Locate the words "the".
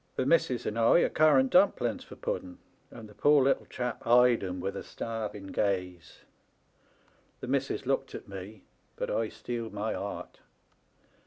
0.15-0.25, 3.07-3.13, 7.39-7.45